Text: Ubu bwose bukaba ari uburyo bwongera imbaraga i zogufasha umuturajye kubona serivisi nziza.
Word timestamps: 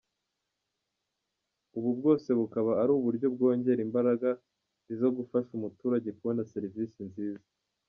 Ubu 1.77 1.89
bwose 1.99 2.29
bukaba 2.39 2.71
ari 2.81 2.91
uburyo 2.97 3.27
bwongera 3.35 3.79
imbaraga 3.87 4.29
i 4.91 4.95
zogufasha 4.99 5.51
umuturajye 5.57 6.11
kubona 6.17 6.47
serivisi 6.53 6.99
nziza. 7.09 7.47